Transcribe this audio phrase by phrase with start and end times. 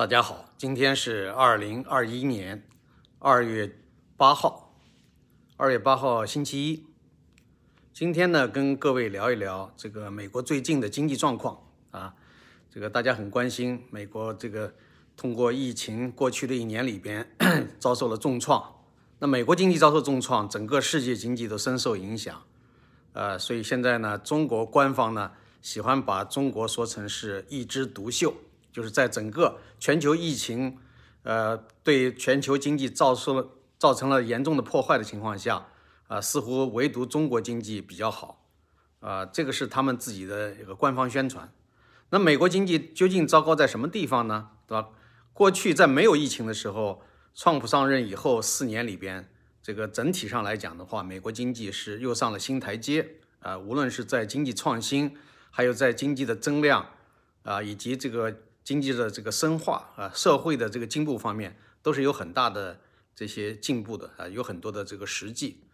[0.00, 2.66] 大家好，今天是二零二一年
[3.18, 3.70] 二月
[4.16, 4.74] 八号，
[5.58, 6.86] 二月八号星期一。
[7.92, 12.14] 今天呢，跟各位聊一聊这个美国最近的经济状况啊。
[12.70, 14.72] 这个大家很关心，美国这个
[15.18, 17.36] 通过疫情过去的一年里边
[17.78, 18.74] 遭受了重创。
[19.18, 22.42] 那美国经济遭受重创，整个世界经济都深受影响。
[23.12, 28.34] 呃，所以现在呢，中国官方呢喜欢把中国说成是一枝独秀。
[28.72, 30.78] 就是在整个全球疫情，
[31.22, 33.48] 呃，对全球经济造成了
[33.78, 35.66] 造成了严重的破坏的情况下，
[36.06, 38.44] 啊，似乎唯独中国经济比较好，
[39.00, 41.52] 啊，这个是他们自己的一个官方宣传。
[42.10, 44.50] 那美国经济究竟糟糕在什么地方呢？
[44.66, 44.88] 对吧？
[45.32, 47.02] 过去在没有疫情的时候，
[47.34, 49.30] 川普上任以后四年里边，
[49.62, 55.16] 这个整体上来讲的话，美国经济是又上了新台阶，啊，无论是在经济创新，
[55.50, 56.86] 还有在经济的增量，
[57.42, 58.36] 啊，以及这个。
[58.70, 62.78] 经济的这个深化啊，社会的这个进步方面都是有很大的
[63.16, 65.64] 这些进步的啊，有很多的这个实际。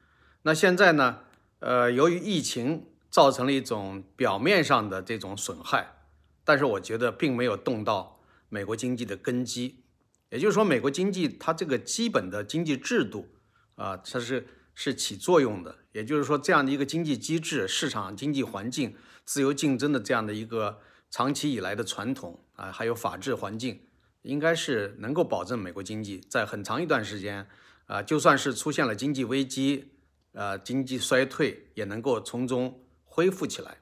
[0.44, 1.19] 那现在呢，
[1.58, 6.06] 呃，由于疫情造成了一种表面上的这种损害，
[6.42, 9.84] 但是我觉得并没有动到美国经济的根基。
[10.30, 13.28] 也就是说，美国经济它这个基本的经济制度
[13.74, 15.80] 啊，它是是起作用的。
[15.92, 20.80] 也就是说，这样的一个经济机制、市场经济环境、自由竞争的这样的一个。
[21.08, 23.80] 长期以来的传统啊，还有法治环境，
[24.22, 27.46] 应该是能够保证美国经济在很长一段时间
[27.86, 29.92] 啊，就算是出现了经济危机，
[30.32, 33.78] 呃，经济衰退也能够从中恢复起来。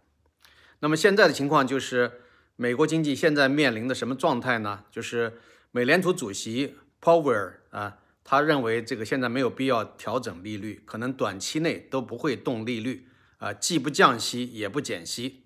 [0.80, 2.20] 那么现在的情况就是，
[2.56, 4.84] 美国经济现在面临的什么状态呢？
[4.90, 13.08] 就是美联储主席 Powell 啊，他认为这个现在没有必要调整利率，可能短期内都不会动利率
[13.38, 15.44] 啊，既不降息也不减息。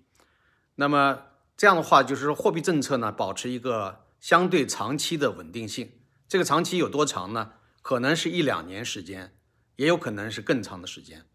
[0.75, 1.23] 那么
[1.59, 5.91] 这样的话，就是货币政策呢，保持一个相对长期的稳定性。
[6.25, 7.51] 这个长期有多长呢？
[7.81, 9.35] 可能是一两年时间，
[9.75, 11.25] 也有可能是更长的时间。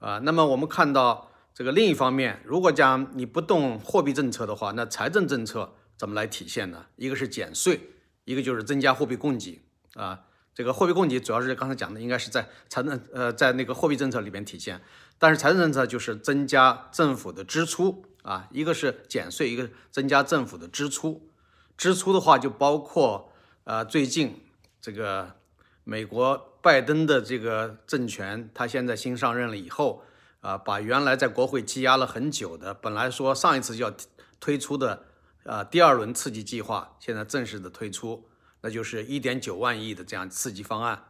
[0.00, 6.86] 啊，那么我们看到这个另一方面，如果讲你不动货币政策的话，那财政政策怎么来体现呢？
[6.96, 7.90] 一个是减税，
[8.24, 9.62] 一个就是增加货币供给。
[9.94, 10.22] 啊，
[10.52, 14.80] 这个货币供给主要是刚才讲的，应该是在财政呃在那个货币政策里边体现，
[15.16, 18.04] 但是财政政策就是增加政府的支出。
[18.24, 21.28] 啊，一个是减税，一个增加政府的支出。
[21.76, 23.30] 支出的话，就包括
[23.64, 24.40] 呃，最近
[24.80, 25.36] 这个
[25.84, 30.02] 美国拜登的这个政权，他现在新上任了以后，
[30.40, 33.94] 啊，把原来在国会积压了很久的，本来说上一次就要
[34.40, 35.04] 推出的，
[35.42, 38.26] 呃，第二轮刺激计划，现在正式的推出，
[38.62, 41.04] 那就是一点九万亿的这样刺激方案。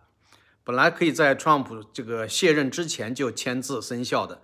[0.64, 4.42] 本来可以在特朗普这个卸任之前就签字生效的。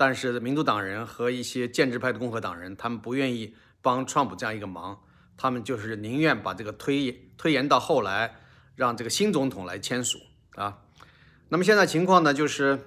[0.00, 4.98] 但是民主党人和一些建制派的共和党人，他们不愿意帮川普这样一个忙，
[5.36, 8.40] 他们就是宁愿把这个推推延到后来，
[8.74, 10.18] 让这个新总统来签署
[10.54, 10.78] 啊。
[11.50, 12.78] 那么现在情况呢，就是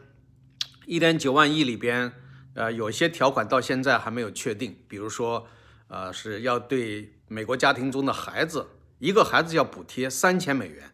[0.88, 2.12] 一点九万亿里边，
[2.56, 5.48] 呃，有些条款到现在还没有确定，比如说，
[5.90, 8.66] 呃，是要对美国家庭中的孩子，
[8.98, 10.92] 一个孩子要补贴三千美元，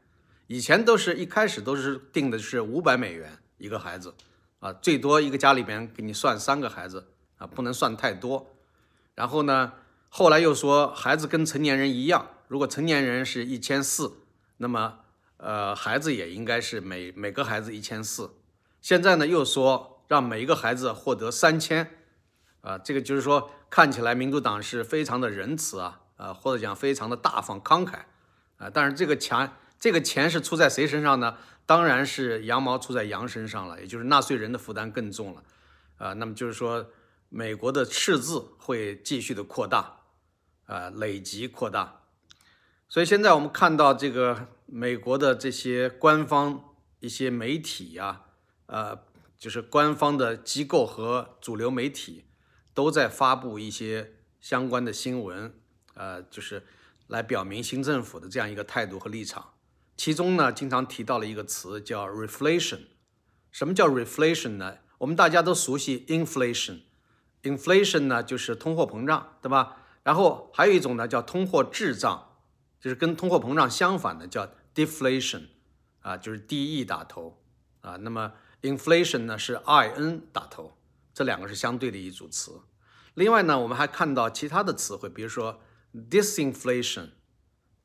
[0.47, 4.13] 以前都是一开始都是定的是五百美元一个孩子。
[4.59, 8.55] 啊，最多一个家里边给你算三个孩子啊，不能算太多。
[9.15, 9.73] 然后呢，
[10.09, 14.17] 后来又说孩子跟成年人一样，如果成年人是一千四，
[14.57, 14.99] 那么
[15.37, 18.31] 呃孩子也应该是每每个孩子一千四。
[18.81, 21.95] 现在呢又说让每一个孩子获得三千，
[22.61, 27.99] 啊，这个就是说看起来民主党是非常的仁慈啊，啊或者讲非常的大方慷慨
[28.57, 31.37] 啊，但是这个钱这个钱是出在谁身上呢？
[31.69, 35.43] 当然是羊毛出在羊身上了，也就是纳税人的负担更重了，
[35.97, 36.89] 啊，那么就是说
[37.29, 39.99] 美国的赤字会继续的扩大，
[40.65, 42.01] 啊，累积扩大，
[42.87, 48.23] 所以现在我们看到这个美国的这些官方一些媒体呀，
[48.65, 49.03] 呃，
[49.37, 52.25] 就是官方的机构和主流媒体
[52.73, 55.53] 都在发布一些相关的新闻，
[55.93, 56.63] 呃，就是
[57.05, 59.53] 来表明新政府的这样一个态度和立场。
[59.99, 62.83] 其中呢，经常提到了一个词叫 reflation。
[63.51, 64.77] 什么叫 reflation 呢？
[64.99, 66.83] 我们大家都熟悉 inflation。
[67.43, 69.75] inflation 呢就是通货膨胀，对吧？
[70.03, 72.37] 然后还有一种呢叫通货滞胀，
[72.79, 75.47] 就是跟通货膨胀相反的叫 deflation，
[75.99, 77.43] 啊，就是 D E 打头
[77.81, 77.97] 啊。
[77.97, 78.31] 那么
[78.61, 80.77] inflation 呢是 I N 打头，
[81.13, 82.61] 这两个是相对的一组词。
[83.15, 85.59] 另外呢，我们还看到其他的词汇，比如说
[86.09, 87.09] disinflation。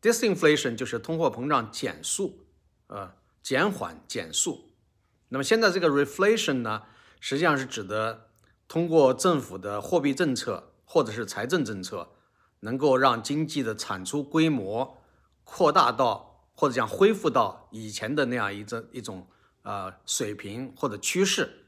[0.04, 2.44] Disinflation 就是通货膨胀减速，
[2.88, 4.70] 呃，减缓减速。
[5.30, 6.82] 那么现在这个 reflation 呢，
[7.20, 8.28] 实际上是指的
[8.68, 12.10] 通过政府的货币政策或者是财政政策，
[12.60, 14.98] 能够让经济的产出规模
[15.42, 19.26] 扩大到或者讲恢复到以前的那样一种一种
[19.62, 21.64] 呃水平或者趋势。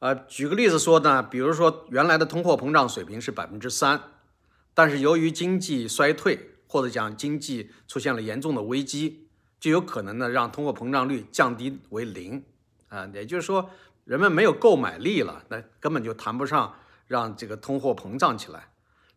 [0.00, 4.02] 呃，举个例子说呢，比如说原来的通货膨胀水平是百分之三，
[4.74, 9.28] 但是由于经济衰退或者讲经济出现了严重的危机，
[9.58, 12.44] 就有可能呢让通货膨胀率降低为零
[12.88, 13.70] 啊，也就是说
[14.04, 16.74] 人们没有购买力了，那根本就谈不上
[17.06, 18.68] 让这个通货膨胀起来。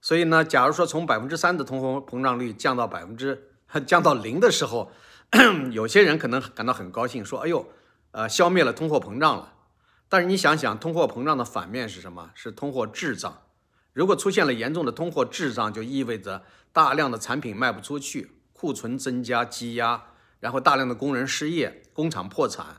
[0.01, 3.49] 所以呢，假如说从百分之三的通货膨胀率降到百分之
[3.85, 4.91] 降到零的时候，
[5.71, 7.67] 有些人可能感到很高兴，说：“哎呦，
[8.11, 9.53] 呃，消灭了通货膨胀了。”
[10.07, 12.31] 但是你想想，通货膨胀的反面是什么？
[12.33, 13.41] 是通货滞胀。
[13.99, 20.01] 如果出现了严重的通货滞胀，就意味着大量的产品卖不出去，库存增加积压，
[20.39, 22.77] 然后大量的工人失业，工厂破产，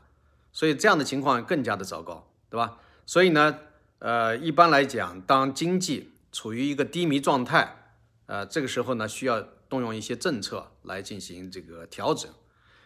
[0.51, 2.79] 所以这样的情况更加的糟糕，对吧？
[3.05, 3.59] 所以呢，
[3.99, 7.93] 呃，一般来讲，当经济处于一个低迷状态，
[8.25, 9.39] 呃，这个时候呢，需要
[9.69, 12.31] 动用一些政策来进行这个调整。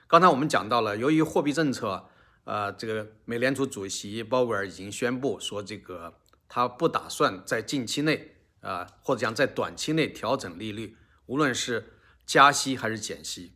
[0.07, 2.09] 刚才我们讲到了，由于货币政策。
[2.43, 6.13] 呃，这个美联储主席鲍威尔已经宣布说，这个
[6.55, 13.51] 他不打算在近期内，啊，或者讲在短期内调整利率，无论是加息还是减息。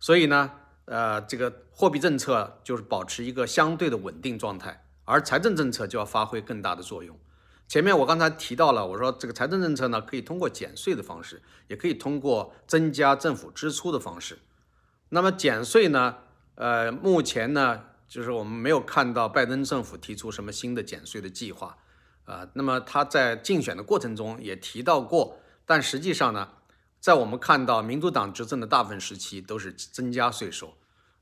[0.00, 0.50] 所以呢，
[0.86, 7.16] 呃，这个货币政策就是保持一个相对的稳定状态，而财政政策就要发挥更大的作用。
[7.68, 14.40] 前面我刚才提到了，我说这个财政政策呢，可以通过减税的方式，也可以通过增加政府支出的方式。
[15.10, 16.16] 那么减税呢，
[16.56, 17.84] 呃，目前呢。
[18.08, 21.78] 就是我们没有看到拜登政府提出什么新的减税的计划，
[22.24, 26.48] 啊，那么他在竞选的过程中也提到过，但实际上呢，
[27.00, 30.74] 在我们看到民主党执政的大部分时期都是增加税收，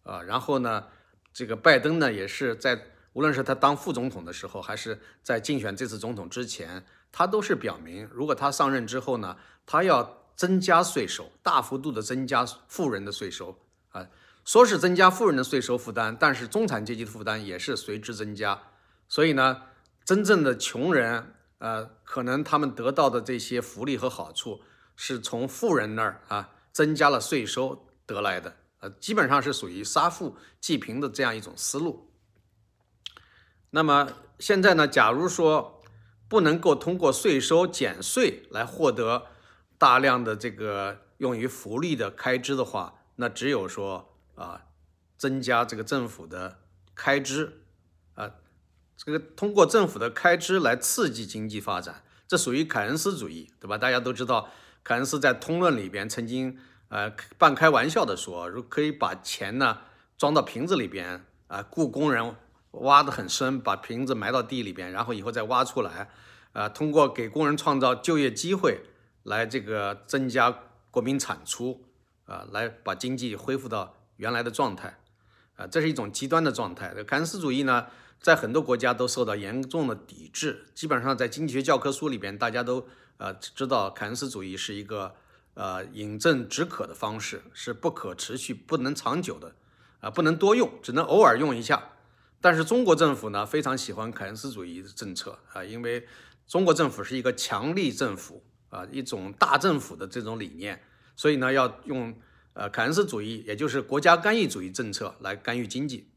[0.02, 0.84] 啊，然后呢，
[1.32, 13.58] 这个拜登呢也是在无论是他当副总统的时候，还是在竞选这次总统之前，他都是表明，如果他上任之后呢，他要增加税收，大幅度的增加富人的税收，
[13.90, 14.06] 啊。
[14.42, 18.58] 说是增加富人的税收负担，但是中产阶级的负担也是随之增加。
[19.06, 19.62] 所以呢，
[20.10, 24.60] 真正的穷人，呃，可能他们得到的这些福利和好处，
[24.96, 28.56] 是从富人那儿啊增加了税收得来的。
[28.80, 32.10] 呃，基本上是属于杀富济贫的这样一种思路。
[33.70, 34.10] 那么
[34.40, 35.80] 现在呢，假如说
[36.28, 39.26] 不能够通过税收减税来获得
[39.78, 44.08] 大量的这个用于福利的开支的话，那只有说。
[44.34, 44.64] 啊，
[45.18, 46.60] 增加这个政府的
[46.94, 47.62] 开支，
[48.14, 48.30] 啊，
[49.02, 53.78] 这个通过政府的开支来刺激经济发展，这属于凯恩斯主义，对吧？
[53.78, 54.50] 大家都知道，
[54.84, 56.58] 凯恩斯在《通论》里边曾经
[56.88, 59.78] 呃半开玩笑的说，如可以把钱呢
[60.18, 62.36] 装到瓶子里边，啊，雇工人
[62.72, 66.10] 挖得很深，把瓶子埋到地里边，然后以后再挖出来，
[66.52, 68.82] 啊，通过给工人创造就业机会
[69.22, 70.54] 来这个增加
[70.90, 71.86] 国民产出，
[72.26, 73.96] 啊，来把经济恢复到。
[74.20, 74.99] 原来的状态，
[75.60, 76.88] 啊，这是一种极端的状态。
[77.04, 77.86] 凯恩斯主义呢，
[78.18, 80.64] 在很多国家都受到严重的抵制。
[80.74, 85.14] 基本上在经济学教科书里边，大家都呃知道凯恩斯主义是一个
[85.52, 89.54] 呃饮鸩止渴的方式，是不可持续、不能长久的，
[90.00, 91.90] 啊，不能多用，只能偶尔用一下。
[92.40, 96.08] 但是中国政府呢，非常喜欢凯恩斯主义政策啊，因为
[96.46, 100.82] 中国政府是一个强力政府啊，一种大政府的这种理念，
[101.14, 102.14] 所以呢，要用。
[102.52, 106.08] 呃，凯恩斯主义，也就是国家干预主义政策来干预经济。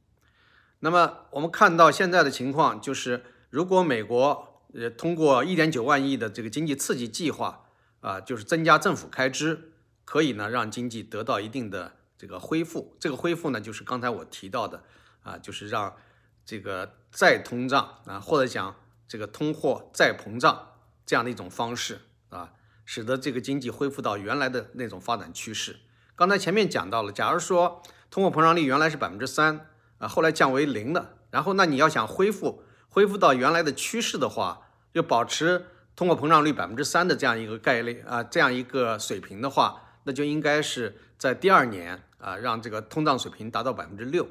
[0.80, 7.66] 那么我们看到现在的情况就是，如果美国呃通过一点九万亿的这个经济刺激计划
[8.02, 9.72] 啊，就是增加政府开支，
[10.04, 12.98] 可以呢让经济得到一定的这个恢复。
[13.00, 14.84] 这个恢复呢，就是刚才我提到的
[15.22, 15.96] 啊，就是让
[16.44, 18.76] 这个再通胀啊，或者讲
[19.08, 20.74] 这个通货再膨胀
[21.06, 22.52] 这样的一种方式啊，
[22.84, 25.78] 使得这个经济恢复到原来的那种发展趋势。
[26.24, 35.66] 刚才前面讲到了，假如说通货膨胀率原来是百分之三啊，后来降为零了，然后那你要想恢复恢复到原来的趋势的话，就保持
[35.98, 44.26] 通货膨胀率百分之三的这样一个概率啊，这样一个水平的话，那就应该是在第二年啊，让这个通胀水平达到百分之六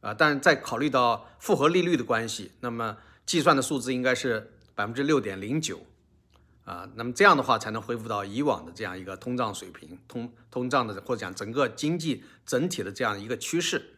[0.00, 2.96] 啊，但是再考虑到复合利率的关系，那么
[3.26, 5.80] 计算的数字应该是百分之六点零九。
[6.64, 13.96] 啊，那么这样的话才能恢复到以往的这样一个通胀水平，通通胀的或者讲整个经济整体的这样一个趋势。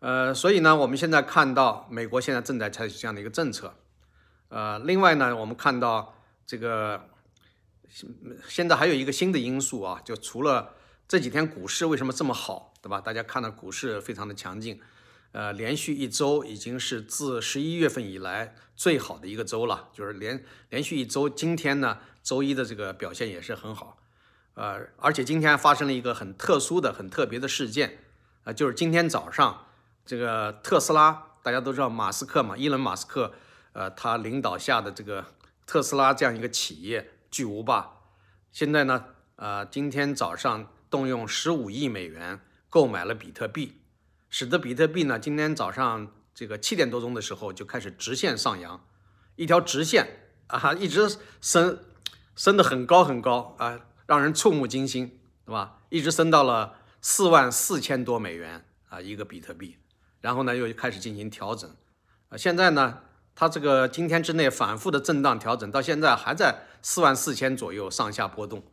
[0.00, 3.74] 呃，所以呢，我们现在看到美国现在正在采取这样的一个政策。
[4.48, 6.14] 呃，另外呢，我们看到
[6.44, 7.08] 这个
[8.48, 10.74] 现在还有一个新的因素啊，就除了
[11.06, 13.00] 这几天股市为什么这么好，对吧？
[13.00, 14.80] 大家看到股市非常的强劲。
[15.32, 23.98] 呃，连续一周已经是自十一月份以来最好的一个周了，就是连连续一周，今天呢，周一的这个表现也是很好。
[24.54, 27.98] 呃，而且今天发生了一个很特殊的、很特别的事件，
[28.44, 29.66] 啊，就是今天早上，
[30.04, 33.32] 这个特斯拉，大家都知道马斯克嘛，伊隆马斯克，
[33.72, 35.24] 呃，他领导下的这个
[35.64, 38.00] 特斯拉这样一个企业巨无霸，
[38.50, 43.80] 现在呢，呃，今天早上动用十五亿美元购买了比特币，
[44.32, 48.82] 使得比特币呢，今天早上这个七点多钟的时候就开始直线上扬，
[49.36, 50.08] 一条直线
[50.46, 51.78] 啊，一直升，
[52.34, 53.78] 升得很高很高啊。
[54.06, 55.80] 让人触目惊心，对吧？
[55.90, 59.76] 一直升到了四万四千多美元啊，一个比特币，
[60.22, 61.70] 然后呢又开始进行调整，
[62.30, 63.00] 啊，现在呢，
[63.34, 68.64] 它这个今天之内反复的震荡调整，到现在还在四万四千左右上下波动，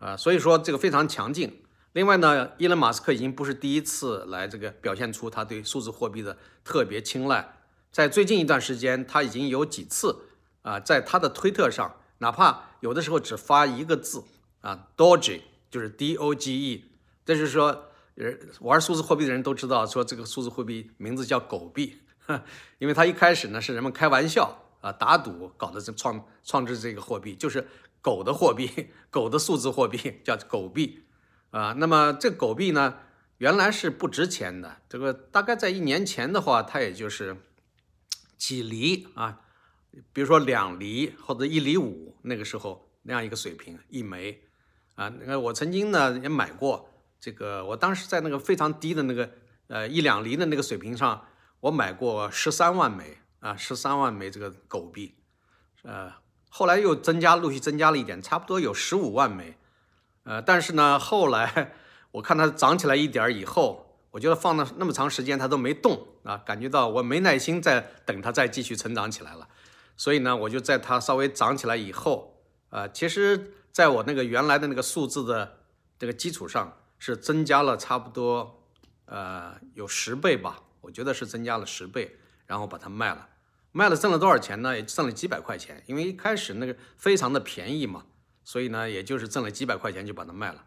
[0.00, 1.62] 啊，所以说这个非常强劲。
[1.98, 7.56] 另外呢，伊隆马斯克已经不是第一次来这个表现出他对数字货币的特别青睐，
[7.90, 10.28] 在最近一段时间，他已经有几次
[10.62, 14.22] 啊，在他的推特上，哪怕有的时候只发一个字。
[14.60, 15.40] 啊，Doge
[15.72, 16.84] 就是 D O G E，
[17.26, 21.98] 这就是说，人玩数字货币的人都知道，说这个数字货币名字叫狗币，
[22.78, 27.66] 因为它一开始呢是人们开玩笑啊打赌搞的这创创制这个货币，就是
[28.00, 31.00] 狗的货币， 狗的数字货币叫狗币
[31.58, 31.74] 啊。
[31.78, 32.98] 那么这狗币呢，
[33.38, 37.36] 原来是不值钱的，这个大概在一年前的话，它也就是
[38.36, 39.40] 几厘啊，
[40.12, 44.42] 比如说两厘或者一厘五那个时候那样一个水平一枚。
[44.94, 49.30] 啊，那个我曾经呢也买过这个，我当时在那个非常低的那个
[49.68, 51.24] 呃一两厘的那个水平上，
[51.60, 55.14] 我买过十三万枚啊，十三万枚这个狗币，
[55.82, 56.12] 呃，
[56.48, 59.56] 后来又增加，陆续增加了一点，差不多有十五万枚，
[60.28, 61.72] 呃，但是呢，后来
[62.10, 69.48] 我看它涨起来一点以后，我觉得放了那么长时间它都没动啊，感觉到我没耐心再等它再继续成长起来了，
[69.96, 73.54] 所以呢，我就在它稍微涨起来以后，啊，其实。
[73.70, 75.58] 在我那个原来的那个数字的
[76.00, 78.64] 这个基础上，是增加了差不多，
[79.04, 82.16] 呃，有十倍吧，我觉得是增加了十倍，
[82.46, 83.28] 然后把它卖了，
[83.70, 84.74] 卖了挣了多少钱呢？
[84.74, 88.04] 也挣了几百块钱，因为一开始那个非常的便宜嘛，
[88.48, 90.64] 所以呢，也就是挣了几百块钱就把它卖了。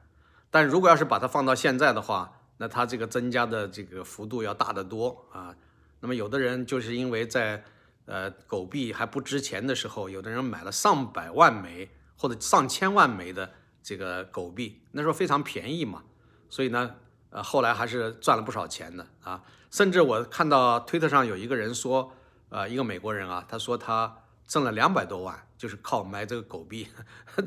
[0.51, 5.55] 但如果要是把它放到现在的话，那它这个增加的这个幅度要大得多啊。
[5.99, 7.63] 那么有的人就是因为在
[8.05, 11.89] 呃狗币还不值钱的时候，有的人买了上百万枚。
[12.21, 16.03] 或者上千万枚的这个狗币，那时候非常便宜嘛，
[16.51, 16.97] 所以呢，
[17.31, 19.43] 呃，后来还是赚了不少钱的啊。
[19.71, 22.13] 甚至我看到推特上有一个人说，
[22.49, 24.15] 呃，一个美国人啊，他说他
[24.51, 26.89] 挣了两百多万，就是靠买这个狗币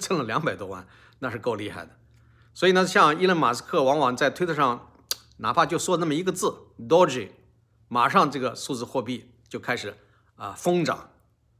[0.00, 0.86] 挣了两百多万，
[1.18, 1.90] 那是够厉害的。
[2.54, 4.90] 所以呢，像伊隆马斯克往往在推特上，
[5.36, 7.28] 哪怕就说那么一个字 Doge，
[7.88, 9.94] 马上这个数字货币就开始
[10.36, 11.10] 啊疯涨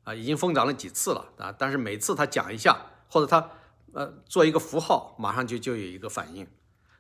[0.05, 1.55] 啊，已经疯涨了几次了啊。
[1.59, 2.87] 但是每次他讲一下。
[3.11, 3.49] 或者他
[3.93, 6.45] 呃做一个符号，马上就就有一个反应。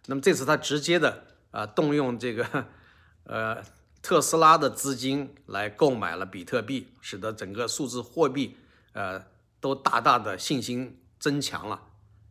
[0.07, 2.67] 那么这次他直接的啊动用这个
[3.25, 3.61] 呃
[4.05, 8.59] 特斯拉的资金来购买了比特币，使得整个数字货币
[8.93, 9.25] 呃
[9.61, 11.81] 都大大的信心增强了。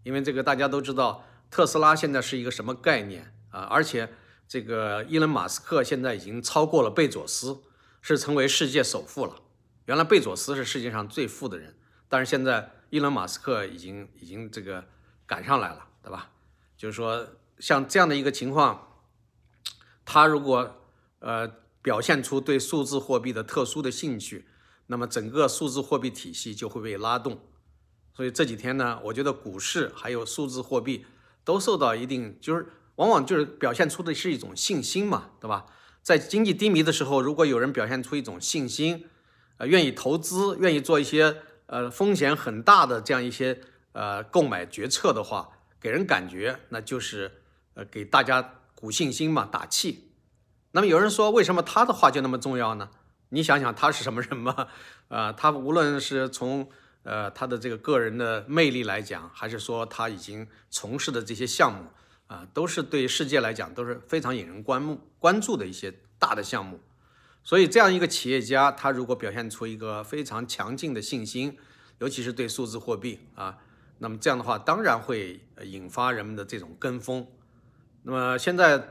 [0.03, 3.61] 因为这个大家都知道，特斯拉现在是一个什么概念啊？
[3.61, 4.13] 而且
[4.47, 7.63] 这个伊隆马斯克现在已经超过了贝佐斯，
[8.03, 9.41] 是成为世界首富了。
[9.85, 11.75] 原来贝佐斯是世界上最富的人，
[12.07, 12.71] 但是现在。
[12.93, 14.85] 伊隆马斯克已经已经这个
[15.25, 16.29] 赶上来了，对吧？
[16.77, 17.27] 就是说，
[17.57, 19.01] 像这样的一个情况，
[20.05, 20.79] 他如果
[21.17, 21.51] 呃
[21.83, 24.47] 表现出对数字货币的特殊的兴趣，
[24.87, 27.39] 那么整个数字货币体系就会被拉动。
[28.15, 31.05] 所以这几天呢，我觉得股市还有数字货币
[31.43, 35.67] 都受到一定，就是往往就是表现出的是一种信心嘛，对吧？
[36.01, 39.05] 在经济低迷的时候，如果有人表现出一种信心，
[39.57, 41.43] 呃，愿意投资，愿意做一些。
[41.65, 43.59] 呃，风险很大的这样一些
[43.93, 45.49] 呃购买决策的话，
[45.79, 47.31] 给人感觉那就是
[47.73, 50.11] 呃给大家鼓信心嘛，打气。
[50.75, 52.89] 那么有人说，为什么他的话就那么重要呢？
[53.29, 54.67] 你想想他是什么人吗？
[55.07, 56.67] 啊， 他无论是从
[57.03, 61.85] 呃他的这个个人的魅力来讲，还是说他已经从事的这些项目
[62.25, 66.79] 啊，都是对世界来讲都是非常引人关目关注的一些大的项目。
[67.43, 71.55] 所以，这样一个企业家，他如果表现出一个非常强劲的信心，
[71.99, 73.57] 尤其是对数字货币啊，
[73.99, 77.27] 那么这样的话，当然会引发人们的这种跟风。
[78.03, 78.81] 那么现在，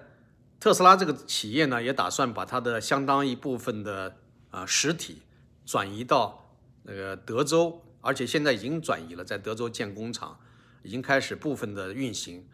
[0.63, 4.19] 特斯拉这个企业呢，也打算把它的相当一部分的
[4.53, 5.23] 啊实体
[5.67, 6.55] 转移到
[6.85, 10.39] 那个德州，而且现在已经转移了，在德州建工厂，
[10.85, 12.47] 已经开始部分的运行。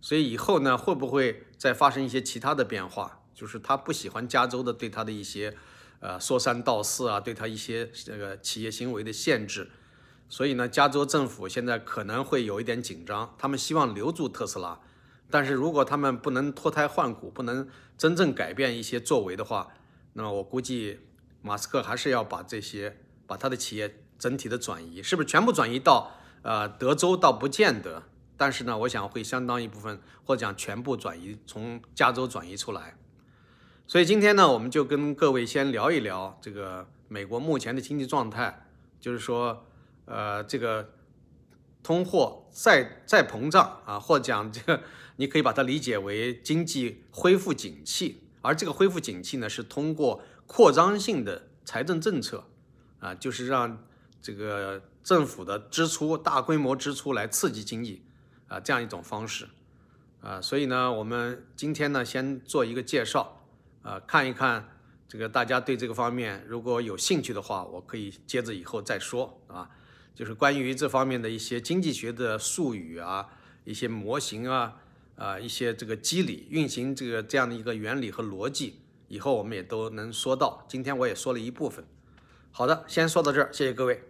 [0.00, 3.22] 所以以后呢，会不会再发生一些其他的变化？
[3.34, 5.56] 就是他不喜欢加州的对他的一些，
[5.98, 9.68] 呃说三道四啊，对他一些这个企业行为的限制，
[10.28, 14.78] 所以呢，加州政府现在可能会有一点紧张，他们希望留住特斯拉，
[15.30, 19.68] 但是如果他们不能脱胎换骨，不能真正改变一些作为的话，
[20.14, 21.00] 那么我估计
[21.42, 28.02] 马斯克还是要把这些把他的企业整体的转移，是不是全部转移到呃德州倒不见得，
[28.36, 32.96] 但是呢，我想会相当一部分或者讲全部转移从加州转移出来。
[33.86, 38.66] 所以今天呢，我们就跟各位先聊一聊这个美国目前的经济状态，
[39.00, 39.64] 就是说。
[40.10, 40.88] 呃，这个
[41.82, 44.82] 通货再再膨胀啊，或讲这个，
[45.16, 52.44] 你可以把它理解为经济恢复景气，而这个恢复景气呢，是通过扩张性的财政政策
[52.98, 53.82] 啊，就是让
[54.20, 58.02] 这个政府的支出大规模支出来刺激经济
[58.48, 59.48] 啊，这样一种方式
[60.20, 63.40] 啊，所以呢，我们今天呢，先做一个介绍
[63.82, 64.68] 啊，看一看
[65.08, 69.70] 这个大家对这个方面如果有兴趣的话，我可以接着以后再说啊。
[70.18, 73.28] 就是关于这方面的一些经济学的术语啊，
[73.64, 74.74] 一些模型啊，
[75.14, 80.66] 啊，一些这个机理运行这个这样的一个原理和逻辑，以后我们也都能说到。
[80.66, 81.84] 今天我也说了一部分。
[82.50, 84.07] 好的，先说到这儿，谢谢各位。